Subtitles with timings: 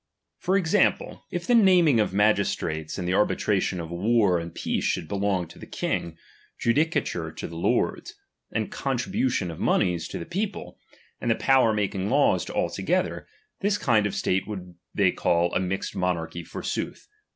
[0.39, 2.99] For example, if the naming of magistrates r.
[3.03, 6.17] and the arbitration of war and peace should belong to the King,
[6.57, 8.15] judicature to the Lords,
[8.51, 10.79] and contribu tion of monies to the People,
[11.21, 13.27] and the power of making laws to all together,
[13.59, 17.07] this kind of state would they call a mixed monarchy forsooth.